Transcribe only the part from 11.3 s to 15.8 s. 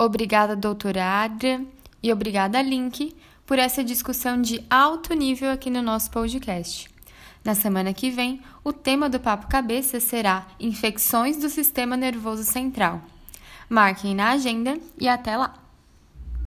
do Sistema Nervoso Central. Marquem na agenda e até lá!